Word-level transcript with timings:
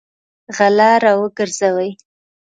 غله 0.57 0.89
راوګرځوئ! 1.03 1.89